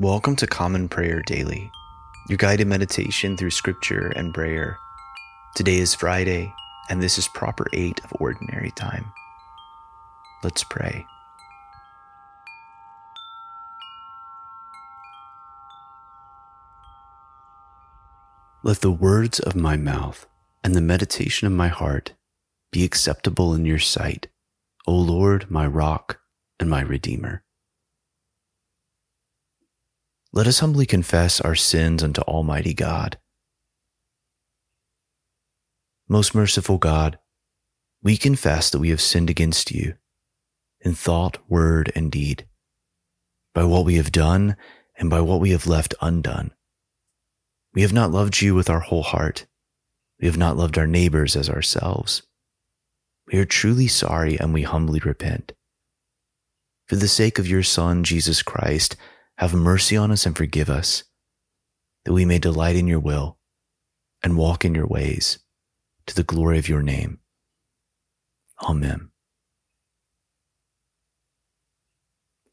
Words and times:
Welcome 0.00 0.34
to 0.36 0.46
Common 0.46 0.88
Prayer 0.88 1.20
Daily, 1.20 1.70
your 2.26 2.38
guided 2.38 2.66
meditation 2.66 3.36
through 3.36 3.50
scripture 3.50 4.10
and 4.16 4.32
prayer. 4.32 4.78
Today 5.54 5.76
is 5.76 5.94
Friday, 5.94 6.54
and 6.88 7.02
this 7.02 7.18
is 7.18 7.28
proper 7.28 7.66
8 7.74 8.02
of 8.02 8.14
Ordinary 8.18 8.70
Time. 8.70 9.12
Let's 10.42 10.64
pray. 10.64 11.04
Let 18.62 18.80
the 18.80 18.90
words 18.90 19.38
of 19.38 19.54
my 19.54 19.76
mouth 19.76 20.26
and 20.64 20.74
the 20.74 20.80
meditation 20.80 21.46
of 21.46 21.52
my 21.52 21.68
heart 21.68 22.14
be 22.72 22.84
acceptable 22.84 23.52
in 23.52 23.66
your 23.66 23.78
sight, 23.78 24.28
O 24.86 24.94
Lord, 24.94 25.50
my 25.50 25.66
rock 25.66 26.20
and 26.58 26.70
my 26.70 26.80
redeemer. 26.80 27.44
Let 30.32 30.46
us 30.46 30.60
humbly 30.60 30.86
confess 30.86 31.40
our 31.40 31.56
sins 31.56 32.04
unto 32.04 32.20
Almighty 32.22 32.72
God. 32.72 33.18
Most 36.08 36.36
merciful 36.36 36.78
God, 36.78 37.18
we 38.00 38.16
confess 38.16 38.70
that 38.70 38.78
we 38.78 38.90
have 38.90 39.00
sinned 39.00 39.28
against 39.28 39.72
you 39.72 39.94
in 40.80 40.94
thought, 40.94 41.38
word, 41.48 41.92
and 41.96 42.12
deed, 42.12 42.46
by 43.54 43.64
what 43.64 43.84
we 43.84 43.96
have 43.96 44.12
done 44.12 44.56
and 44.96 45.10
by 45.10 45.20
what 45.20 45.40
we 45.40 45.50
have 45.50 45.66
left 45.66 45.94
undone. 46.00 46.52
We 47.74 47.82
have 47.82 47.92
not 47.92 48.12
loved 48.12 48.40
you 48.40 48.54
with 48.54 48.70
our 48.70 48.80
whole 48.80 49.02
heart. 49.02 49.46
We 50.20 50.26
have 50.26 50.36
not 50.36 50.56
loved 50.56 50.78
our 50.78 50.86
neighbors 50.86 51.34
as 51.34 51.50
ourselves. 51.50 52.22
We 53.32 53.38
are 53.38 53.44
truly 53.44 53.88
sorry 53.88 54.38
and 54.38 54.54
we 54.54 54.62
humbly 54.62 55.00
repent. 55.00 55.52
For 56.86 56.96
the 56.96 57.08
sake 57.08 57.38
of 57.38 57.48
your 57.48 57.62
Son, 57.62 58.04
Jesus 58.04 58.42
Christ, 58.42 58.96
have 59.40 59.54
mercy 59.54 59.96
on 59.96 60.10
us 60.10 60.26
and 60.26 60.36
forgive 60.36 60.68
us, 60.68 61.02
that 62.04 62.12
we 62.12 62.26
may 62.26 62.38
delight 62.38 62.76
in 62.76 62.86
your 62.86 63.00
will 63.00 63.38
and 64.22 64.36
walk 64.36 64.66
in 64.66 64.74
your 64.74 64.86
ways 64.86 65.38
to 66.06 66.14
the 66.14 66.22
glory 66.22 66.58
of 66.58 66.68
your 66.68 66.82
name. 66.82 67.18
Amen. 68.62 69.08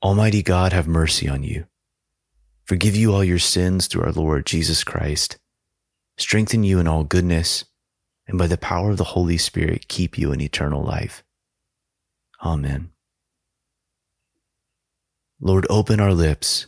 Almighty 0.01 0.41
God, 0.41 0.71
have 0.71 0.87
mercy 0.87 1.27
on 1.27 1.43
you. 1.43 1.65
Forgive 2.63 2.95
you 2.95 3.13
all 3.13 3.23
your 3.23 3.37
sins 3.37 3.87
through 3.87 4.03
our 4.03 4.13
Lord 4.13 4.45
Jesus 4.45 4.85
Christ. 4.85 5.37
Strengthen 6.17 6.63
you 6.63 6.79
in 6.79 6.87
all 6.87 7.03
goodness, 7.03 7.65
and 8.29 8.37
by 8.37 8.47
the 8.47 8.57
power 8.57 8.91
of 8.91 8.97
the 8.97 9.03
Holy 9.03 9.37
Spirit, 9.37 9.89
keep 9.89 10.17
you 10.17 10.31
in 10.31 10.39
eternal 10.39 10.83
life. 10.83 11.21
Amen. 12.41 12.91
Lord, 15.41 15.67
open 15.69 15.99
our 15.99 16.13
lips 16.13 16.67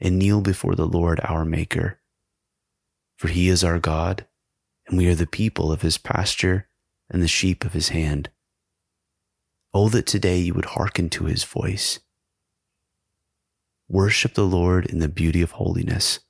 and 0.00 0.18
kneel 0.18 0.40
before 0.40 0.74
the 0.74 0.86
Lord 0.86 1.20
our 1.22 1.44
Maker. 1.44 2.00
For 3.16 3.28
he 3.28 3.48
is 3.48 3.62
our 3.62 3.78
God, 3.78 4.26
and 4.86 4.98
we 4.98 5.08
are 5.08 5.14
the 5.14 5.26
people 5.26 5.72
of 5.72 5.82
his 5.82 5.98
pasture 5.98 6.68
and 7.08 7.22
the 7.22 7.28
sheep 7.28 7.64
of 7.64 7.72
his 7.72 7.90
hand. 7.90 8.30
Oh, 9.72 9.88
that 9.88 10.06
today 10.06 10.38
you 10.38 10.54
would 10.54 10.64
hearken 10.66 11.10
to 11.10 11.24
his 11.24 11.44
voice. 11.44 12.00
Worship 13.88 14.34
the 14.34 14.46
Lord 14.46 14.86
in 14.86 14.98
the 14.98 15.08
beauty 15.08 15.42
of 15.42 15.52
holiness. 15.52 16.20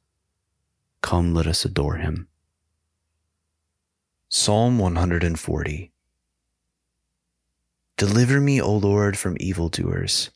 Come, 1.03 1.35
let 1.35 1.47
us 1.47 1.65
adore 1.65 1.97
him. 1.97 2.29
Psalm 4.29 4.79
140 4.79 5.93
Deliver 7.97 8.41
me, 8.41 8.61
O 8.61 8.73
Lord, 8.77 9.17
from 9.17 9.37
evildoers. 9.39 10.31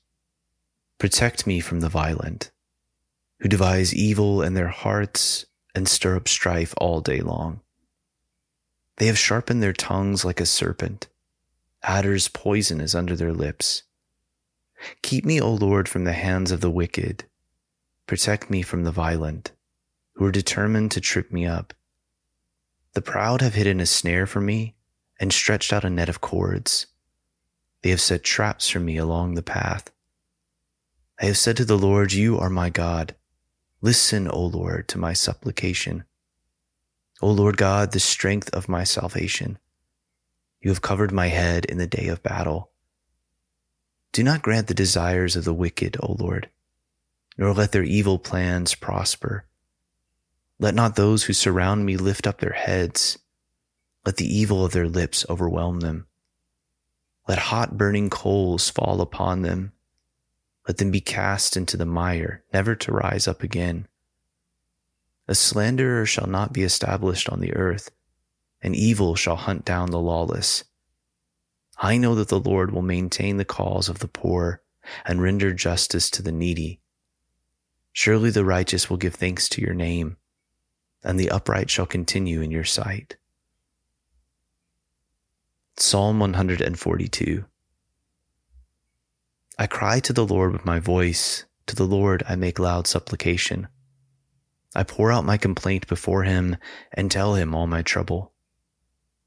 Protect 0.99 1.47
me 1.47 1.61
from 1.61 1.81
the 1.81 1.89
violent 1.89 2.53
who 3.41 3.49
devise 3.49 3.95
evil 3.95 4.43
in 4.43 4.55
their 4.55 4.69
hearts 4.69 5.47
and 5.75 5.89
stir 5.89 6.17
up 6.17 6.29
strife 6.29 6.75
all 6.79 7.01
day 7.01 7.21
long. 7.21 7.61
They 8.97 9.07
have 9.07 9.19
sharpened 9.19 9.63
their 9.63 9.73
tongues 9.73 10.25
like 10.25 10.41
a 10.41 10.47
serpent. 10.47 11.09
Adder's 11.83 12.27
poison 12.27 12.81
is 12.81 12.95
under 12.95 13.15
their 13.15 13.33
lips. 13.33 13.85
Keep 15.03 15.25
me, 15.25 15.41
O 15.41 15.53
Lord, 15.53 15.89
from 15.89 16.05
the 16.05 16.13
hands 16.13 16.51
of 16.51 16.61
the 16.61 16.71
wicked. 16.71 17.25
Protect 18.07 18.51
me 18.51 18.63
from 18.63 18.85
the 18.85 18.91
violent, 18.91 19.53
who 20.15 20.25
are 20.25 20.33
determined 20.33 20.91
to 20.93 21.01
trip 21.01 21.31
me 21.31 21.47
up. 21.47 21.75
The 22.95 23.03
proud 23.03 23.41
have 23.43 23.55
hidden 23.55 23.81
a 23.81 23.87
snare 23.87 24.27
for 24.27 24.41
me 24.41 24.75
and 25.21 25.33
stretched 25.33 25.73
out 25.73 25.85
a 25.85 25.91
net 25.91 26.09
of 26.09 26.21
cords. 26.21 26.87
They 27.83 27.91
have 27.91 28.01
set 28.01 28.25
traps 28.25 28.69
for 28.69 28.81
me 28.81 28.97
along 28.97 29.35
the 29.35 29.43
path. 29.43 29.93
I 31.21 31.27
have 31.27 31.39
said 31.39 31.57
to 31.59 31.65
the 31.65 31.79
Lord, 31.79 32.13
You 32.13 32.39
are 32.39 32.51
my 32.51 32.71
God. 32.71 33.15
Listen, 33.81 34.27
O 34.29 34.45
Lord, 34.45 34.89
to 34.89 34.99
my 34.99 35.13
supplication. 35.13 36.03
O 37.23 37.31
Lord 37.31 37.57
God, 37.57 37.93
the 37.93 38.01
strength 38.01 38.51
of 38.53 38.69
my 38.69 38.83
salvation. 38.83 39.59
You 40.61 40.71
have 40.71 40.83
covered 40.83 41.13
my 41.13 41.29
head 41.29 41.65
in 41.65 41.79
the 41.79 41.87
day 41.87 42.09
of 42.09 42.23
battle. 42.23 42.73
Do 44.13 44.25
not 44.25 44.43
grant 44.43 44.67
the 44.67 44.75
desires 44.75 45.37
of 45.37 45.45
the 45.45 45.55
wicked, 45.55 45.97
O 46.03 46.17
Lord, 46.19 46.49
nor 47.37 47.53
let 47.53 47.71
their 47.71 47.85
evil 47.85 48.19
plans 48.19 48.75
prosper. 48.75 49.45
Let 50.59 50.75
not 50.75 50.97
those 50.97 51.25
who 51.25 51.33
surround 51.33 51.87
me 51.87 51.97
lift 51.97 52.27
up 52.27 52.41
their 52.41 52.55
heads. 52.55 53.19
Let 54.05 54.17
the 54.17 54.27
evil 54.27 54.65
of 54.65 54.73
their 54.73 54.89
lips 54.89 55.25
overwhelm 55.31 55.81
them. 55.81 56.09
Let 57.29 57.39
hot 57.39 57.79
burning 57.79 58.11
coals 58.11 58.71
fall 58.71 59.01
upon 59.01 59.43
them 59.43 59.73
let 60.69 60.77
them 60.77 60.91
be 60.91 61.01
cast 61.01 61.57
into 61.57 61.79
the 61.79 61.87
mire, 61.87 62.45
never 62.53 62.75
to 62.75 62.93
rise 62.93 63.27
up 63.27 63.43
again. 63.43 63.89
A 65.27 65.35
slanderer 65.35 66.05
shall 66.05 66.27
not 66.27 66.53
be 66.53 66.63
established 66.63 67.31
on 67.31 67.41
the 67.41 67.55
earth, 67.55 67.91
and 68.61 68.77
evil 68.77 69.15
shall 69.15 69.37
hunt 69.37 69.65
down 69.65 69.91
the 69.91 69.99
lawless. 69.99 70.65
I 71.79 71.97
know 71.97 72.15
that 72.17 72.29
the 72.29 72.39
Lord 72.39 72.71
will 72.71 72.83
maintain 72.83 73.39
the 73.39 73.47
cause 73.47 73.89
of 73.89 74.01
the 74.01 74.09
poor 74.09 74.63
and 75.07 75.23
render 75.23 75.55
justice 75.55 76.11
to 76.11 76.23
the 76.23 76.33
needy. 76.33 76.81
Surely 77.93 78.31
the 78.31 78.45
righteous 78.45 78.91
will 78.91 78.99
give 78.99 79.15
thanks 79.15 79.49
to 79.51 79.63
your 79.63 79.75
name, 79.75 80.19
and 81.03 81.19
the 81.19 81.31
upright 81.31 81.71
shall 81.71 81.87
continue 81.87 82.43
in 82.43 82.51
your 82.51 82.65
sight. 82.65 83.17
Psalm 85.79 86.19
142 86.21 87.47
I 89.61 89.67
cry 89.67 89.99
to 90.01 90.13
the 90.13 90.25
Lord 90.25 90.53
with 90.53 90.65
my 90.65 90.79
voice. 90.79 91.45
To 91.67 91.75
the 91.75 91.85
Lord 91.85 92.23
I 92.29 92.37
make 92.37 92.61
loud 92.61 92.87
supplication. 92.87 93.67
I 94.75 94.85
pour 94.85 95.11
out 95.11 95.25
my 95.25 95.37
complaint 95.37 95.89
before 95.89 96.23
him 96.23 96.57
and 96.93 97.11
tell 97.11 97.35
him 97.35 97.55
all 97.55 97.67
my 97.67 97.83
trouble. 97.83 98.33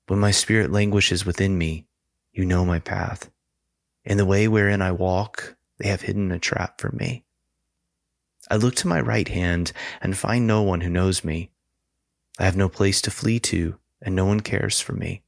When 0.07 0.19
my 0.19 0.31
spirit 0.31 0.71
languishes 0.71 1.25
within 1.25 1.57
me, 1.57 1.85
you 2.31 2.45
know 2.45 2.63
my 2.63 2.79
path. 2.79 3.29
In 4.05 4.17
the 4.17 4.25
way 4.25 4.47
wherein 4.47 4.81
I 4.81 4.93
walk, 4.93 5.57
they 5.77 5.89
have 5.89 6.01
hidden 6.01 6.31
a 6.31 6.39
trap 6.39 6.79
for 6.79 6.91
me. 6.91 7.25
I 8.49 8.55
look 8.55 8.75
to 8.75 8.87
my 8.87 9.01
right 9.01 9.27
hand 9.27 9.73
and 10.01 10.17
find 10.17 10.47
no 10.47 10.61
one 10.61 10.81
who 10.81 10.89
knows 10.89 11.25
me. 11.25 11.51
I 12.39 12.45
have 12.45 12.55
no 12.55 12.69
place 12.69 13.01
to 13.01 13.11
flee 13.11 13.39
to, 13.41 13.77
and 14.01 14.15
no 14.15 14.25
one 14.25 14.39
cares 14.39 14.79
for 14.79 14.93
me. 14.93 15.23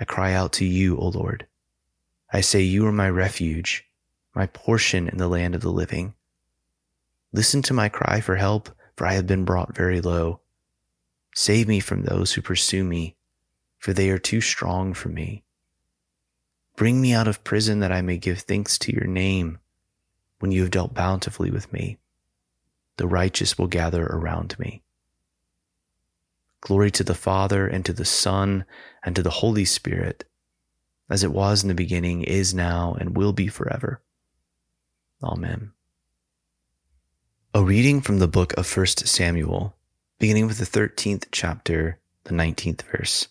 I 0.00 0.04
cry 0.04 0.32
out 0.32 0.54
to 0.54 0.64
you, 0.64 0.96
O 0.96 1.08
Lord. 1.08 1.46
I 2.34 2.40
say, 2.40 2.62
You 2.62 2.84
are 2.88 2.92
my 2.92 3.08
refuge, 3.08 3.88
my 4.34 4.46
portion 4.48 5.06
in 5.06 5.18
the 5.18 5.28
land 5.28 5.54
of 5.54 5.60
the 5.60 5.70
living. 5.70 6.14
Listen 7.32 7.62
to 7.62 7.72
my 7.72 7.88
cry 7.88 8.20
for 8.20 8.34
help, 8.34 8.70
for 8.96 9.06
I 9.06 9.12
have 9.12 9.28
been 9.28 9.44
brought 9.44 9.76
very 9.76 10.00
low. 10.00 10.40
Save 11.32 11.68
me 11.68 11.78
from 11.78 12.02
those 12.02 12.32
who 12.32 12.42
pursue 12.42 12.82
me, 12.82 13.14
for 13.78 13.92
they 13.92 14.10
are 14.10 14.18
too 14.18 14.40
strong 14.40 14.94
for 14.94 15.10
me. 15.10 15.44
Bring 16.74 17.00
me 17.00 17.12
out 17.12 17.28
of 17.28 17.44
prison 17.44 17.78
that 17.78 17.92
I 17.92 18.02
may 18.02 18.18
give 18.18 18.40
thanks 18.40 18.78
to 18.78 18.92
your 18.92 19.06
name 19.06 19.60
when 20.40 20.50
you 20.50 20.62
have 20.62 20.72
dealt 20.72 20.92
bountifully 20.92 21.52
with 21.52 21.72
me. 21.72 21.98
The 22.96 23.06
righteous 23.06 23.56
will 23.56 23.68
gather 23.68 24.06
around 24.06 24.58
me. 24.58 24.82
Glory 26.62 26.90
to 26.90 27.04
the 27.04 27.14
Father, 27.14 27.68
and 27.68 27.86
to 27.86 27.92
the 27.92 28.04
Son, 28.04 28.64
and 29.04 29.14
to 29.14 29.22
the 29.22 29.30
Holy 29.30 29.64
Spirit, 29.64 30.24
as 31.08 31.22
it 31.22 31.32
was 31.32 31.62
in 31.62 31.68
the 31.68 31.74
beginning, 31.74 32.22
is 32.22 32.54
now, 32.54 32.96
and 32.98 33.16
will 33.16 33.32
be 33.32 33.48
forever. 33.48 34.02
Amen. 35.22 35.72
A 37.54 37.62
reading 37.62 38.00
from 38.00 38.18
the 38.18 38.28
book 38.28 38.52
of 38.54 38.76
1 38.76 38.86
Samuel 38.86 39.76
beginning 40.24 40.46
with 40.46 40.56
the 40.56 40.64
13th 40.64 41.26
chapter, 41.32 41.98
the 42.24 42.32
19th 42.32 42.80
verse. 42.82 43.28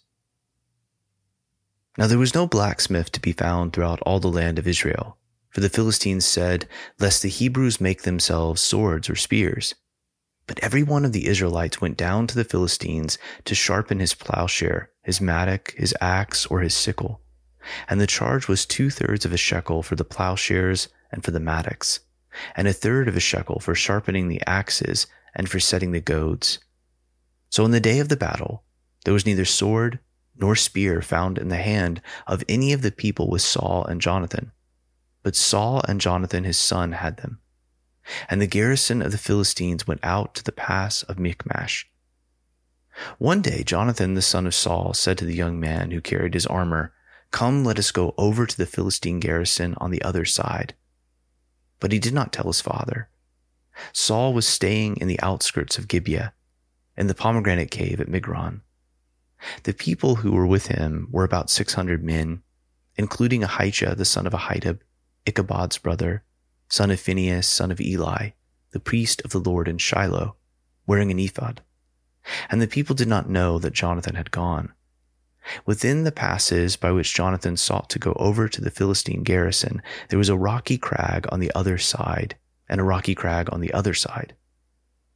Now 1.98 2.06
there 2.06 2.20
was 2.20 2.36
no 2.36 2.46
blacksmith 2.46 3.12
to 3.14 3.20
be 3.20 3.32
found 3.32 3.74
throughout 3.74 4.00
all 4.02 4.20
the 4.20 4.28
land 4.28 4.60
of 4.60 4.68
Israel, 4.68 5.18
for 5.50 5.62
the 5.62 5.70
Philistines 5.70 6.24
said, 6.24 6.68
Lest 7.00 7.24
the 7.24 7.30
Hebrews 7.30 7.82
make 7.82 8.04
themselves 8.04 8.62
swords 8.62 9.10
or 9.10 9.16
spears. 9.16 9.74
But 10.46 10.60
every 10.60 10.84
one 10.84 11.04
of 11.04 11.14
the 11.14 11.26
Israelites 11.26 11.82
went 11.82 11.98
down 11.98 12.28
to 12.28 12.36
the 12.36 12.44
Philistines 12.44 13.18
to 13.46 13.56
sharpen 13.56 14.00
his 14.00 14.14
plowshare, 14.14 14.92
his 15.02 15.20
mattock, 15.20 15.74
his 15.74 15.96
axe, 16.00 16.46
or 16.46 16.60
his 16.60 16.76
sickle. 16.76 17.23
And 17.88 18.00
the 18.02 18.08
charge 18.08 18.48
was 18.48 18.66
two 18.66 18.90
thirds 18.90 19.26
of 19.26 19.34
a 19.34 19.38
shekel 19.38 19.84
for 19.84 19.96
the 19.96 20.04
plowshares 20.04 20.90
and 21.12 21.24
for 21.24 21.32
the 21.32 21.40
mattocks, 21.40 22.02
and 22.56 22.68
a 22.68 22.74
third 22.74 23.08
of 23.08 23.16
a 23.16 23.20
shekel 23.20 23.60
for 23.60 23.76
sharpening 23.76 24.28
the 24.28 24.42
axes 24.48 25.08
and 25.36 25.50
for 25.50 25.60
setting 25.60 25.92
the 25.92 26.02
goads 26.02 26.60
so 27.54 27.64
in 27.66 27.70
the 27.70 27.80
day 27.80 28.00
of 28.00 28.10
the 28.10 28.18
battle, 28.18 28.64
there 29.06 29.14
was 29.14 29.28
neither 29.28 29.46
sword 29.46 30.00
nor 30.36 30.56
spear 30.56 31.04
found 31.04 31.38
in 31.38 31.50
the 31.50 31.58
hand 31.58 32.02
of 32.26 32.44
any 32.50 32.74
of 32.74 32.82
the 32.82 32.90
people 32.90 33.30
with 33.30 33.44
Saul 33.44 33.86
and 33.86 34.02
Jonathan. 34.02 34.52
But 35.22 35.36
Saul 35.36 35.84
and 35.88 36.02
Jonathan 36.02 36.46
his 36.46 36.58
son 36.58 36.94
had 36.94 37.18
them. 37.18 37.42
And 38.28 38.42
the 38.42 38.48
garrison 38.48 39.04
of 39.04 39.12
the 39.12 39.20
Philistines 39.20 39.86
went 39.86 40.00
out 40.02 40.34
to 40.34 40.44
the 40.44 40.52
pass 40.52 41.04
of 41.04 41.20
Michmash. 41.20 41.88
One 43.20 43.44
day 43.44 43.62
Jonathan 43.62 44.16
the 44.16 44.24
son 44.24 44.48
of 44.48 44.56
Saul 44.56 44.96
said 44.96 45.20
to 45.20 45.26
the 45.26 45.36
young 45.36 45.60
man 45.60 45.92
who 45.92 46.02
carried 46.02 46.34
his 46.34 46.48
armor, 46.48 46.92
Come, 47.34 47.66
let 47.66 47.80
us 47.80 47.90
go 47.90 48.14
over 48.16 48.46
to 48.46 48.56
the 48.56 48.68
Philistine 48.68 49.20
garrison 49.20 49.74
on 49.78 49.90
the 49.90 50.04
other 50.04 50.24
side. 50.24 50.76
But 51.80 51.92
he 51.92 51.98
did 51.98 52.14
not 52.14 52.32
tell 52.32 52.46
his 52.46 52.62
father. 52.62 53.10
Saul 53.92 54.36
was 54.36 54.48
staying 54.48 54.98
in 54.98 55.08
the 55.08 55.20
outskirts 55.20 55.80
of 55.80 55.88
Gibeah 55.88 56.34
in 56.96 57.08
the 57.08 57.16
pomegranate 57.16 57.72
cave 57.72 58.00
at 58.00 58.08
Migron. 58.08 58.62
The 59.64 59.74
people 59.74 60.18
who 60.18 60.32
were 60.32 60.46
with 60.46 60.68
him 60.68 61.08
were 61.10 61.24
about 61.24 61.50
600 61.50 62.04
men, 62.04 62.44
including 62.98 63.44
Ahijah, 63.44 63.96
the 63.96 64.06
son 64.06 64.28
of 64.28 64.34
Ahitub, 64.34 64.82
Ichabod's 65.26 65.80
brother, 65.80 66.24
son 66.70 66.92
of 66.92 67.00
Phinehas, 67.00 67.48
son 67.48 67.72
of 67.72 67.82
Eli, 67.82 68.30
the 68.74 68.80
priest 68.80 69.24
of 69.26 69.32
the 69.32 69.40
Lord 69.40 69.68
in 69.68 69.80
Shiloh, 69.80 70.36
wearing 70.86 71.10
an 71.10 71.18
ephod. 71.18 71.64
And 72.52 72.62
the 72.62 72.68
people 72.68 72.94
did 72.94 73.08
not 73.08 73.28
know 73.28 73.58
that 73.58 73.74
Jonathan 73.74 74.14
had 74.14 74.30
gone. 74.30 74.72
Within 75.66 76.04
the 76.04 76.12
passes 76.12 76.76
by 76.76 76.92
which 76.92 77.14
Jonathan 77.14 77.58
sought 77.58 77.90
to 77.90 78.00
go 78.00 78.14
over 78.14 78.48
to 78.48 78.62
the 78.62 78.72
Philistine 78.72 79.24
garrison, 79.24 79.82
there 80.10 80.20
was 80.20 80.30
a 80.30 80.38
rocky 80.38 80.78
crag 80.78 81.26
on 81.32 81.40
the 81.40 81.52
other 81.54 81.78
side, 81.78 82.36
and 82.70 82.80
a 82.80 82.84
rocky 82.84 83.16
crag 83.16 83.52
on 83.52 83.62
the 83.62 83.74
other 83.74 83.94
side. 83.94 84.36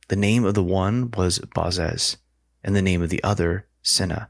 The 0.10 0.16
name 0.16 0.46
of 0.46 0.54
the 0.54 0.64
one 0.64 1.12
was 1.12 1.40
Bozez, 1.40 2.18
and 2.64 2.76
the 2.76 2.82
name 2.82 3.02
of 3.02 3.10
the 3.10 3.24
other 3.24 3.68
Seneh. 3.84 4.28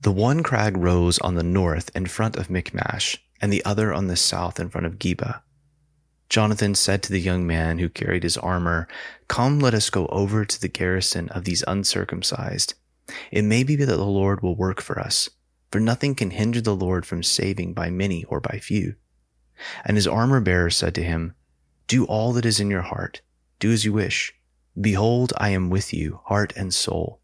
The 0.00 0.12
one 0.12 0.42
crag 0.42 0.76
rose 0.76 1.18
on 1.18 1.34
the 1.34 1.42
north 1.42 1.90
in 1.94 2.06
front 2.06 2.36
of 2.36 2.50
Michmash, 2.50 3.18
and 3.40 3.52
the 3.52 3.64
other 3.64 3.92
on 3.92 4.06
the 4.06 4.16
south 4.16 4.60
in 4.60 4.68
front 4.68 4.86
of 4.86 4.98
Geba. 4.98 5.42
Jonathan 6.28 6.74
said 6.74 7.02
to 7.02 7.12
the 7.12 7.20
young 7.20 7.46
man 7.46 7.78
who 7.78 7.88
carried 7.88 8.22
his 8.22 8.36
armor, 8.36 8.86
Come, 9.28 9.60
let 9.60 9.74
us 9.74 9.88
go 9.88 10.06
over 10.08 10.44
to 10.44 10.60
the 10.60 10.68
garrison 10.68 11.28
of 11.30 11.44
these 11.44 11.64
uncircumcised. 11.66 12.74
It 13.30 13.42
may 13.42 13.62
be 13.62 13.76
that 13.76 13.86
the 13.86 14.04
Lord 14.04 14.42
will 14.42 14.56
work 14.56 14.80
for 14.80 14.98
us, 14.98 15.30
for 15.70 15.80
nothing 15.80 16.14
can 16.14 16.30
hinder 16.30 16.60
the 16.60 16.76
Lord 16.76 17.06
from 17.06 17.22
saving 17.22 17.74
by 17.74 17.90
many 17.90 18.24
or 18.24 18.40
by 18.40 18.58
few. 18.58 18.96
And 19.84 19.96
his 19.96 20.06
armor 20.06 20.40
bearer 20.40 20.70
said 20.70 20.94
to 20.96 21.02
him, 21.02 21.34
Do 21.86 22.04
all 22.04 22.32
that 22.34 22.46
is 22.46 22.60
in 22.60 22.70
your 22.70 22.82
heart, 22.82 23.22
do 23.58 23.72
as 23.72 23.84
you 23.84 23.92
wish. 23.92 24.34
Behold, 24.80 25.32
I 25.36 25.50
am 25.50 25.70
with 25.70 25.92
you, 25.92 26.20
heart 26.24 26.52
and 26.56 26.72
soul. 26.72 27.20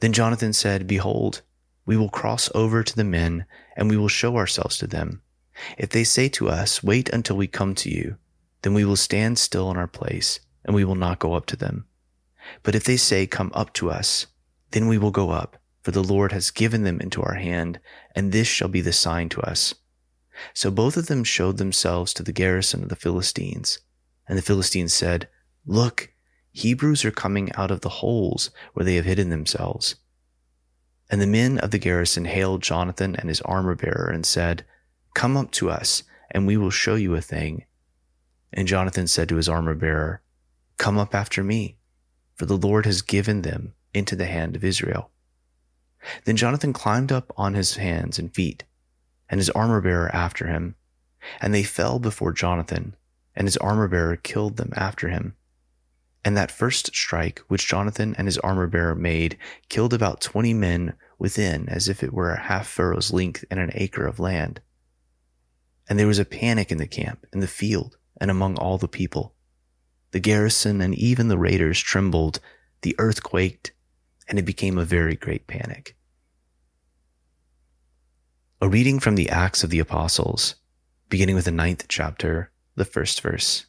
Then 0.00 0.12
Jonathan 0.12 0.52
said, 0.52 0.86
Behold, 0.86 1.42
we 1.86 1.96
will 1.96 2.08
cross 2.08 2.50
over 2.54 2.82
to 2.82 2.96
the 2.96 3.04
men, 3.04 3.46
and 3.76 3.88
we 3.88 3.96
will 3.96 4.08
show 4.08 4.36
ourselves 4.36 4.78
to 4.78 4.86
them. 4.86 5.22
If 5.76 5.90
they 5.90 6.04
say 6.04 6.28
to 6.30 6.48
us, 6.48 6.82
Wait 6.82 7.08
until 7.10 7.36
we 7.36 7.46
come 7.46 7.74
to 7.76 7.90
you, 7.90 8.16
then 8.62 8.74
we 8.74 8.84
will 8.84 8.96
stand 8.96 9.38
still 9.38 9.70
in 9.70 9.76
our 9.76 9.86
place, 9.86 10.40
and 10.64 10.74
we 10.74 10.84
will 10.84 10.94
not 10.94 11.18
go 11.18 11.34
up 11.34 11.46
to 11.46 11.56
them. 11.56 11.86
But 12.62 12.74
if 12.74 12.84
they 12.84 12.96
say, 12.96 13.26
Come 13.26 13.50
up 13.54 13.72
to 13.74 13.90
us, 13.90 14.26
then 14.70 14.86
we 14.88 14.98
will 14.98 15.10
go 15.10 15.30
up, 15.30 15.56
for 15.82 15.90
the 15.90 16.02
Lord 16.02 16.32
has 16.32 16.50
given 16.50 16.82
them 16.82 17.00
into 17.00 17.22
our 17.22 17.34
hand, 17.34 17.80
and 18.14 18.32
this 18.32 18.46
shall 18.46 18.68
be 18.68 18.80
the 18.80 18.92
sign 18.92 19.28
to 19.30 19.40
us. 19.40 19.74
So 20.54 20.70
both 20.70 20.96
of 20.96 21.06
them 21.06 21.24
showed 21.24 21.56
themselves 21.56 22.12
to 22.14 22.22
the 22.22 22.32
garrison 22.32 22.82
of 22.82 22.88
the 22.88 22.96
Philistines. 22.96 23.78
And 24.28 24.36
the 24.36 24.42
Philistines 24.42 24.92
said, 24.92 25.28
Look, 25.66 26.12
Hebrews 26.52 27.04
are 27.04 27.10
coming 27.10 27.52
out 27.54 27.70
of 27.70 27.80
the 27.80 27.88
holes 27.88 28.50
where 28.74 28.84
they 28.84 28.96
have 28.96 29.04
hidden 29.04 29.30
themselves. 29.30 29.96
And 31.10 31.20
the 31.20 31.26
men 31.26 31.58
of 31.58 31.70
the 31.70 31.78
garrison 31.78 32.26
hailed 32.26 32.62
Jonathan 32.62 33.16
and 33.16 33.28
his 33.28 33.40
armor 33.42 33.74
bearer 33.74 34.10
and 34.12 34.26
said, 34.26 34.64
Come 35.14 35.36
up 35.36 35.50
to 35.52 35.70
us, 35.70 36.02
and 36.30 36.46
we 36.46 36.56
will 36.56 36.70
show 36.70 36.94
you 36.94 37.14
a 37.14 37.20
thing. 37.20 37.64
And 38.52 38.68
Jonathan 38.68 39.06
said 39.06 39.28
to 39.30 39.36
his 39.36 39.48
armor 39.48 39.74
bearer, 39.74 40.20
Come 40.76 40.98
up 40.98 41.14
after 41.14 41.42
me, 41.42 41.78
for 42.34 42.46
the 42.46 42.56
Lord 42.56 42.84
has 42.86 43.02
given 43.02 43.42
them 43.42 43.74
into 43.94 44.16
the 44.16 44.26
hand 44.26 44.56
of 44.56 44.64
Israel. 44.64 45.10
Then 46.24 46.36
Jonathan 46.36 46.72
climbed 46.72 47.10
up 47.10 47.32
on 47.36 47.54
his 47.54 47.76
hands 47.76 48.18
and 48.18 48.34
feet, 48.34 48.64
and 49.28 49.38
his 49.38 49.50
armor 49.50 49.80
bearer 49.80 50.14
after 50.14 50.46
him, 50.46 50.76
and 51.40 51.52
they 51.52 51.62
fell 51.62 51.98
before 51.98 52.32
Jonathan, 52.32 52.96
and 53.34 53.46
his 53.46 53.56
armor 53.58 53.88
bearer 53.88 54.16
killed 54.16 54.56
them 54.56 54.72
after 54.76 55.08
him. 55.08 55.34
And 56.24 56.36
that 56.36 56.50
first 56.50 56.94
strike, 56.94 57.40
which 57.48 57.68
Jonathan 57.68 58.14
and 58.18 58.26
his 58.26 58.38
armor 58.38 58.66
bearer 58.66 58.94
made, 58.94 59.38
killed 59.68 59.92
about 59.92 60.20
twenty 60.20 60.54
men 60.54 60.94
within, 61.18 61.68
as 61.68 61.88
if 61.88 62.02
it 62.02 62.12
were 62.12 62.32
a 62.32 62.40
half 62.40 62.66
furrow's 62.66 63.12
length 63.12 63.44
and 63.50 63.58
an 63.58 63.70
acre 63.74 64.06
of 64.06 64.20
land. 64.20 64.60
And 65.88 65.98
there 65.98 66.06
was 66.06 66.18
a 66.18 66.24
panic 66.24 66.70
in 66.70 66.78
the 66.78 66.86
camp, 66.86 67.26
in 67.32 67.40
the 67.40 67.46
field, 67.46 67.96
and 68.20 68.30
among 68.30 68.56
all 68.56 68.78
the 68.78 68.88
people. 68.88 69.34
The 70.10 70.20
garrison 70.20 70.80
and 70.80 70.94
even 70.94 71.28
the 71.28 71.38
raiders 71.38 71.80
trembled, 71.80 72.40
the 72.82 72.94
earth 72.98 73.22
quaked, 73.22 73.72
and 74.28 74.38
it 74.38 74.44
became 74.44 74.78
a 74.78 74.84
very 74.84 75.16
great 75.16 75.46
panic. 75.46 75.96
A 78.60 78.68
reading 78.68 79.00
from 79.00 79.14
the 79.14 79.30
Acts 79.30 79.64
of 79.64 79.70
the 79.70 79.78
Apostles, 79.78 80.56
beginning 81.08 81.34
with 81.34 81.46
the 81.46 81.50
ninth 81.50 81.86
chapter, 81.88 82.50
the 82.74 82.84
first 82.84 83.20
verse. 83.20 83.66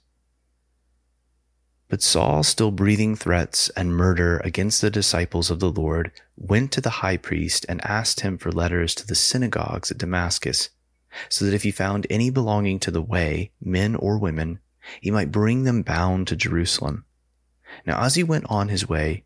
But 1.88 2.04
Saul, 2.04 2.44
still 2.44 2.70
breathing 2.70 3.16
threats 3.16 3.70
and 3.70 3.96
murder 3.96 4.38
against 4.44 4.82
the 4.82 4.92
disciples 4.92 5.50
of 5.50 5.60
the 5.60 5.72
Lord, 5.72 6.12
went 6.38 6.72
to 6.74 6.82
the 6.82 6.90
high 7.02 7.18
priest 7.18 7.66
and 7.68 7.84
asked 7.84 8.20
him 8.20 8.38
for 8.38 8.52
letters 8.52 8.94
to 8.96 9.08
the 9.08 9.16
synagogues 9.16 9.90
at 9.90 9.98
Damascus, 9.98 10.70
so 11.30 11.46
that 11.46 11.54
if 11.54 11.64
he 11.64 11.72
found 11.72 12.06
any 12.10 12.30
belonging 12.30 12.80
to 12.80 12.92
the 12.92 13.02
way, 13.02 13.52
men 13.60 13.96
or 13.96 14.20
women, 14.20 14.60
he 15.02 15.10
might 15.10 15.32
bring 15.32 15.64
them 15.64 15.82
bound 15.82 16.28
to 16.28 16.36
Jerusalem. 16.36 17.06
Now, 17.86 18.04
as 18.04 18.16
he 18.16 18.24
went 18.24 18.46
on 18.50 18.70
his 18.70 18.88
way, 18.88 19.26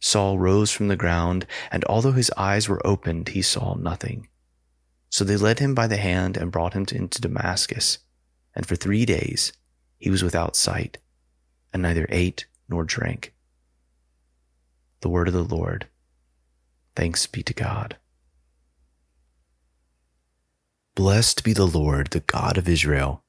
Saul 0.00 0.38
rose 0.38 0.70
from 0.70 0.88
the 0.88 0.96
ground, 0.96 1.46
and 1.70 1.84
although 1.84 2.12
his 2.12 2.30
eyes 2.36 2.68
were 2.68 2.86
opened, 2.86 3.30
he 3.30 3.42
saw 3.42 3.74
nothing. 3.74 4.28
So 5.10 5.24
they 5.24 5.36
led 5.36 5.58
him 5.58 5.74
by 5.74 5.86
the 5.86 5.96
hand 5.96 6.36
and 6.36 6.52
brought 6.52 6.74
him 6.74 6.86
to, 6.86 6.96
into 6.96 7.20
Damascus. 7.20 7.98
And 8.54 8.66
for 8.66 8.76
three 8.76 9.04
days 9.04 9.52
he 9.98 10.10
was 10.10 10.22
without 10.22 10.56
sight, 10.56 10.98
and 11.72 11.82
neither 11.82 12.06
ate 12.10 12.46
nor 12.68 12.84
drank. 12.84 13.34
The 15.00 15.08
word 15.08 15.28
of 15.28 15.34
the 15.34 15.42
Lord. 15.42 15.88
Thanks 16.94 17.26
be 17.26 17.42
to 17.44 17.54
God. 17.54 17.96
Blessed 20.94 21.44
be 21.44 21.52
the 21.52 21.66
Lord, 21.66 22.08
the 22.08 22.20
God 22.20 22.58
of 22.58 22.68
Israel. 22.68 23.22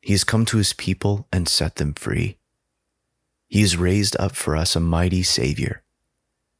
He 0.00 0.12
has 0.12 0.24
come 0.24 0.46
to 0.46 0.56
his 0.56 0.72
people 0.72 1.28
and 1.30 1.48
set 1.48 1.76
them 1.76 1.92
free. 1.92 2.38
He 3.48 3.60
has 3.60 3.76
raised 3.76 4.16
up 4.18 4.34
for 4.34 4.56
us 4.56 4.74
a 4.74 4.80
mighty 4.80 5.22
Savior, 5.22 5.82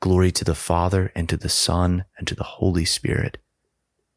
Glory 0.00 0.32
to 0.32 0.44
the 0.44 0.54
Father, 0.54 1.12
and 1.14 1.28
to 1.28 1.36
the 1.36 1.50
Son, 1.50 2.06
and 2.16 2.26
to 2.26 2.34
the 2.34 2.42
Holy 2.42 2.86
Spirit, 2.86 3.36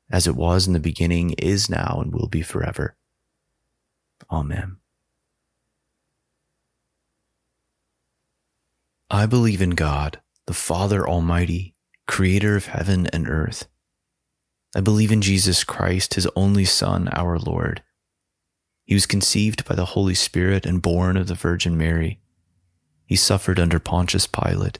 as 0.10 0.28
it 0.28 0.36
was 0.36 0.66
in 0.66 0.72
the 0.72 0.80
beginning, 0.80 1.32
is 1.32 1.70
now, 1.70 2.00
and 2.02 2.14
will 2.14 2.30
be 2.30 2.42
forever. 2.42 2.96
Amen. 4.32 4.78
I 9.10 9.26
believe 9.26 9.62
in 9.62 9.72
God, 9.72 10.22
the 10.48 10.54
Father 10.54 11.08
Almighty, 11.08 11.76
creator 12.08 12.56
of 12.56 12.68
heaven 12.68 13.08
and 13.08 13.30
earth. 13.30 13.68
I 14.76 14.80
believe 14.80 15.12
in 15.12 15.22
Jesus 15.22 15.66
Christ, 15.66 16.14
his 16.14 16.28
only 16.36 16.66
Son, 16.66 17.10
our 17.10 17.38
Lord. 17.38 17.84
He 18.86 18.94
was 18.94 19.06
conceived 19.06 19.66
by 19.66 19.76
the 19.76 19.86
Holy 19.86 20.16
Spirit 20.16 20.66
and 20.66 20.82
born 20.82 21.18
of 21.18 21.28
the 21.28 21.36
Virgin 21.36 21.78
Mary. 21.78 22.22
He 23.06 23.18
suffered 23.18 23.60
under 23.60 23.80
Pontius 23.80 24.28
Pilate 24.28 24.80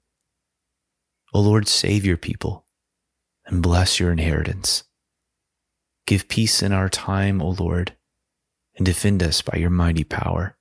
O 1.33 1.39
Lord, 1.39 1.67
save 1.67 2.05
your 2.05 2.17
people 2.17 2.65
and 3.45 3.63
bless 3.63 3.99
your 3.99 4.11
inheritance. 4.11 4.83
Give 6.05 6.27
peace 6.27 6.61
in 6.61 6.71
our 6.73 6.89
time, 6.89 7.41
O 7.41 7.49
Lord, 7.49 7.95
and 8.75 8.85
defend 8.85 9.23
us 9.23 9.41
by 9.41 9.57
your 9.57 9.69
mighty 9.69 10.03
power. 10.03 10.57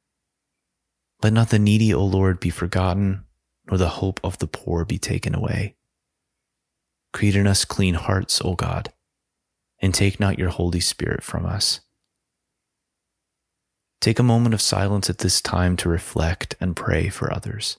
Let 1.23 1.33
not 1.33 1.51
the 1.51 1.59
needy, 1.59 1.93
O 1.93 2.05
Lord, 2.05 2.41
be 2.41 2.51
forgotten, 2.51 3.25
nor 3.69 3.79
the 3.79 3.89
hope 3.89 4.21
of 4.23 4.39
the 4.39 4.47
poor 4.47 4.85
be 4.85 4.99
taken 4.99 5.35
away. 5.35 5.77
Create 7.13 7.37
in 7.37 7.47
us 7.47 7.65
clean 7.65 7.95
hearts, 7.95 8.41
O 8.45 8.55
God, 8.55 8.93
and 9.81 9.93
take 9.93 10.21
not 10.21 10.39
your 10.39 10.51
Holy 10.51 10.81
Spirit 10.81 11.23
from 11.23 11.45
us. 11.45 11.81
Take 14.01 14.19
a 14.19 14.23
moment 14.25 14.55
of 14.55 14.63
silence 14.63 15.11
at 15.11 15.19
this 15.19 15.43
time 15.43 15.77
to 15.79 15.89
reflect 15.89 16.55
and 16.61 16.77
pray 16.77 17.09
for 17.09 17.33
others. 17.33 17.79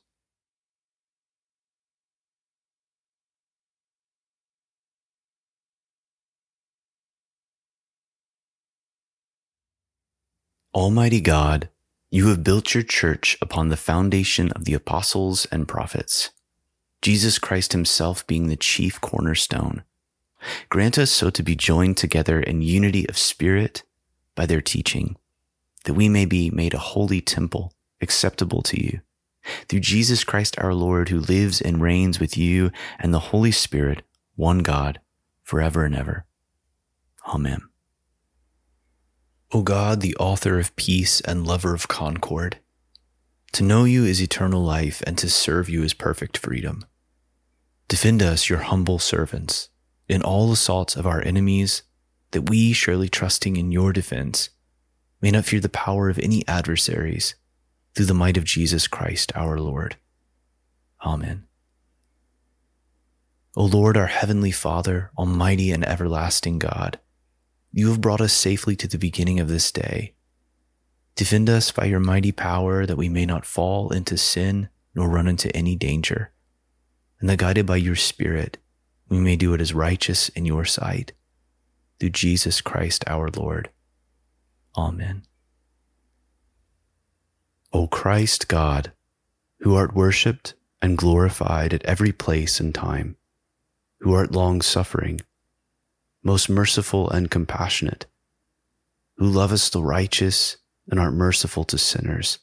Almighty 10.74 11.20
God, 11.20 11.68
you 12.12 12.30
have 12.30 12.46
built 12.46 12.74
your 12.74 12.84
church 12.84 13.38
upon 13.42 13.68
the 13.68 13.76
foundation 13.76 14.52
of 14.52 14.64
the 14.64 14.74
apostles 14.74 15.46
and 15.52 15.68
prophets, 15.68 16.30
Jesus 17.02 17.38
Christ 17.40 17.74
himself 17.74 18.26
being 18.26 18.48
the 18.48 18.56
chief 18.56 19.02
cornerstone. 19.02 19.84
Grant 20.70 20.98
us 20.98 21.12
so 21.12 21.30
to 21.30 21.44
be 21.44 21.58
joined 21.58 21.98
together 21.98 22.40
in 22.40 22.62
unity 22.62 23.08
of 23.10 23.18
spirit 23.18 23.84
by 24.34 24.46
their 24.46 24.62
teaching, 24.62 25.18
that 25.84 25.94
we 25.94 26.08
may 26.08 26.24
be 26.24 26.50
made 26.50 26.74
a 26.74 26.80
holy 26.80 27.20
temple 27.20 27.74
acceptable 28.00 28.62
to 28.62 28.82
you. 28.82 29.02
Through 29.68 29.82
Jesus 29.82 30.24
Christ 30.24 30.58
our 30.58 30.74
Lord, 30.74 31.10
who 31.10 31.20
lives 31.20 31.60
and 31.60 31.82
reigns 31.82 32.22
with 32.22 32.38
you 32.38 32.72
and 32.98 33.14
the 33.14 33.20
Holy 33.20 33.52
Spirit, 33.52 34.04
one 34.38 34.60
God, 34.60 35.02
forever 35.44 35.84
and 35.84 35.96
ever. 35.96 36.26
Amen. 37.28 37.71
O 39.54 39.64
God, 39.64 40.00
the 40.00 40.16
author 40.16 40.60
of 40.60 40.76
peace 40.78 41.20
and 41.22 41.46
lover 41.46 41.74
of 41.74 41.90
concord, 41.90 42.60
to 43.52 43.64
know 43.64 43.84
you 43.84 44.06
is 44.06 44.22
eternal 44.22 44.64
life, 44.64 45.04
and 45.06 45.18
to 45.18 45.30
serve 45.30 45.68
you 45.68 45.84
is 45.84 45.94
perfect 45.94 46.38
freedom. 46.38 46.86
Defend 47.90 48.24
us, 48.24 48.50
your 48.50 48.60
humble 48.60 48.98
servants, 48.98 49.68
in 50.08 50.22
all 50.22 50.54
assaults 50.54 50.96
of 50.96 51.06
our 51.06 51.22
enemies, 51.22 51.84
that 52.32 52.50
we, 52.50 52.72
surely 52.72 53.10
trusting 53.10 53.58
in 53.58 53.74
your 53.74 53.92
defense, 53.92 54.52
may 55.22 55.32
not 55.32 55.44
fear 55.44 55.60
the 55.60 55.68
power 55.68 56.10
of 56.10 56.18
any 56.20 56.48
adversaries, 56.48 57.36
through 57.94 58.06
the 58.06 58.14
might 58.14 58.38
of 58.38 58.46
Jesus 58.46 58.88
Christ 58.88 59.34
our 59.36 59.60
Lord. 59.60 59.98
Amen. 61.06 61.44
O 63.58 63.66
Lord, 63.66 63.98
our 63.98 64.08
heavenly 64.08 64.52
Father, 64.52 65.12
almighty 65.18 65.72
and 65.72 65.86
everlasting 65.86 66.58
God, 66.58 67.01
you 67.72 67.90
have 67.90 68.02
brought 68.02 68.22
us 68.22 68.34
safely 68.34 68.76
to 68.76 68.88
the 68.88 68.98
beginning 68.98 69.40
of 69.40 69.48
this 69.48 69.72
day. 69.72 70.14
Defend 71.16 71.50
us 71.50 71.72
by 71.72 71.86
your 71.86 72.00
mighty 72.00 72.32
power 72.32 72.86
that 72.86 72.98
we 72.98 73.10
may 73.10 73.26
not 73.26 73.46
fall 73.46 73.92
into 73.92 74.18
sin 74.18 74.70
nor 74.96 75.10
run 75.10 75.28
into 75.28 75.56
any 75.56 75.76
danger, 75.76 76.32
and 77.20 77.30
that 77.30 77.40
guided 77.40 77.66
by 77.66 77.78
your 77.78 77.96
Spirit, 77.96 78.58
we 79.08 79.20
may 79.20 79.36
do 79.36 79.52
what 79.52 79.62
is 79.62 79.74
righteous 79.74 80.30
in 80.30 80.46
your 80.46 80.66
sight. 80.66 81.14
through 82.02 82.10
Jesus 82.10 82.62
Christ 82.62 83.04
our 83.06 83.30
Lord. 83.30 83.70
Amen. 84.76 85.22
O 87.72 87.86
Christ 87.88 88.48
God, 88.48 88.92
who 89.60 89.76
art 89.76 89.94
worshipped 89.94 90.56
and 90.82 90.98
glorified 90.98 91.76
at 91.76 91.86
every 91.86 92.12
place 92.12 92.60
and 92.60 92.74
time, 92.74 93.18
who 94.00 94.16
art 94.16 94.32
long 94.32 94.64
suffering, 94.64 95.22
most 96.24 96.50
merciful 96.50 97.10
and 97.10 97.32
compassionate, 97.32 98.06
who 99.18 99.26
lovest 99.26 99.74
the 99.74 99.84
righteous 99.84 100.58
and 100.90 101.00
art 101.00 101.14
merciful 101.14 101.64
to 101.64 101.78
sinners, 101.78 102.40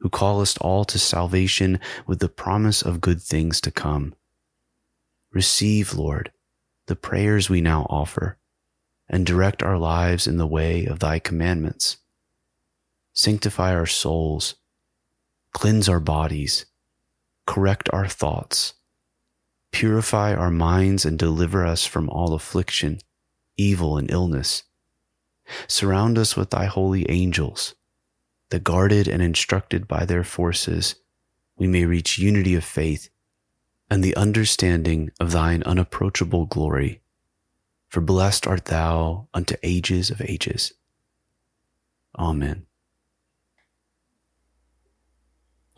who 0.00 0.08
callest 0.08 0.58
all 0.58 0.84
to 0.84 0.98
salvation 0.98 1.80
with 2.06 2.20
the 2.20 2.28
promise 2.28 2.82
of 2.82 3.00
good 3.00 3.20
things 3.20 3.60
to 3.60 3.70
come. 3.70 4.14
Receive, 5.32 5.94
Lord, 5.94 6.32
the 6.86 6.96
prayers 6.96 7.50
we 7.50 7.60
now 7.60 7.86
offer, 7.90 8.38
and 9.08 9.26
direct 9.26 9.62
our 9.62 9.78
lives 9.78 10.26
in 10.26 10.36
the 10.36 10.46
way 10.46 10.86
of 10.86 10.98
thy 10.98 11.18
commandments. 11.18 11.98
Sanctify 13.12 13.74
our 13.74 13.86
souls, 13.86 14.56
cleanse 15.52 15.88
our 15.88 16.00
bodies, 16.00 16.66
correct 17.46 17.88
our 17.92 18.06
thoughts, 18.06 18.74
purify 19.72 20.34
our 20.34 20.50
minds, 20.50 21.04
and 21.04 21.18
deliver 21.18 21.66
us 21.66 21.84
from 21.84 22.08
all 22.10 22.34
affliction, 22.34 22.98
evil, 23.56 23.96
and 23.96 24.10
illness. 24.10 24.64
Surround 25.66 26.18
us 26.18 26.36
with 26.36 26.50
thy 26.50 26.64
holy 26.64 27.08
angels, 27.10 27.74
that 28.50 28.64
guarded 28.64 29.08
and 29.08 29.22
instructed 29.22 29.86
by 29.88 30.04
their 30.04 30.24
forces, 30.24 30.96
we 31.56 31.66
may 31.66 31.84
reach 31.84 32.18
unity 32.18 32.54
of 32.54 32.64
faith 32.64 33.08
and 33.90 34.02
the 34.02 34.16
understanding 34.16 35.10
of 35.20 35.32
thine 35.32 35.62
unapproachable 35.62 36.46
glory. 36.46 37.00
For 37.88 38.00
blessed 38.00 38.46
art 38.46 38.66
thou 38.66 39.28
unto 39.32 39.56
ages 39.62 40.10
of 40.10 40.20
ages. 40.20 40.72
Amen. 42.18 42.66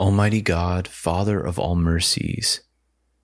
Almighty 0.00 0.40
God, 0.40 0.86
Father 0.88 1.40
of 1.40 1.58
all 1.58 1.74
mercies, 1.74 2.60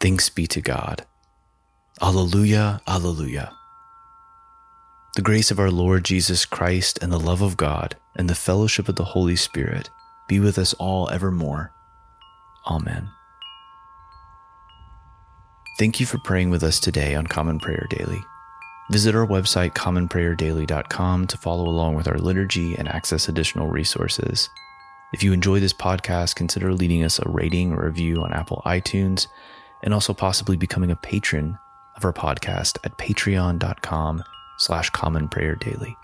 Thanks 0.00 0.30
be 0.30 0.46
to 0.46 0.62
God. 0.62 1.04
Alleluia, 2.00 2.80
Alleluia. 2.86 3.52
The 5.14 5.22
grace 5.22 5.50
of 5.50 5.58
our 5.58 5.70
Lord 5.70 6.04
Jesus 6.04 6.46
Christ 6.46 6.98
and 7.02 7.12
the 7.12 7.20
love 7.20 7.42
of 7.42 7.58
God 7.58 7.96
and 8.16 8.30
the 8.30 8.34
fellowship 8.34 8.88
of 8.88 8.96
the 8.96 9.04
Holy 9.04 9.36
Spirit 9.36 9.90
be 10.26 10.40
with 10.40 10.58
us 10.58 10.72
all 10.74 11.10
evermore. 11.10 11.72
Amen. 12.66 13.10
Thank 15.78 16.00
you 16.00 16.06
for 16.06 16.18
praying 16.18 16.48
with 16.48 16.62
us 16.62 16.80
today 16.80 17.14
on 17.14 17.26
Common 17.26 17.58
Prayer 17.58 17.86
Daily. 17.90 18.20
Visit 18.90 19.14
our 19.14 19.26
website, 19.26 19.72
commonprayerdaily.com, 19.72 21.26
to 21.26 21.36
follow 21.36 21.68
along 21.68 21.94
with 21.94 22.08
our 22.08 22.18
liturgy 22.18 22.74
and 22.74 22.88
access 22.88 23.28
additional 23.28 23.68
resources. 23.68 24.48
If 25.12 25.22
you 25.22 25.32
enjoy 25.32 25.60
this 25.60 25.74
podcast, 25.74 26.36
consider 26.36 26.72
leaving 26.72 27.04
us 27.04 27.18
a 27.18 27.28
rating 27.28 27.72
or 27.72 27.84
review 27.84 28.22
on 28.22 28.32
Apple 28.32 28.62
iTunes 28.64 29.26
and 29.82 29.94
also 29.94 30.12
possibly 30.12 30.56
becoming 30.56 30.90
a 30.90 30.96
patron 30.96 31.58
of 31.96 32.04
our 32.04 32.12
podcast 32.12 32.78
at 32.84 32.98
patreon.com 32.98 34.22
slash 34.58 34.90
commonprayerdaily. 34.90 35.94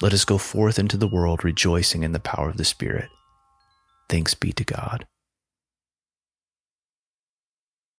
Let 0.00 0.12
us 0.12 0.24
go 0.24 0.38
forth 0.38 0.78
into 0.78 0.96
the 0.96 1.06
world 1.06 1.44
rejoicing 1.44 2.02
in 2.02 2.12
the 2.12 2.20
power 2.20 2.48
of 2.48 2.56
the 2.56 2.64
Spirit. 2.64 3.08
Thanks 4.08 4.34
be 4.34 4.52
to 4.52 4.64
God. 4.64 5.06